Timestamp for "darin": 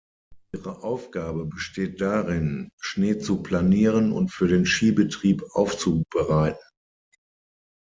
2.01-2.71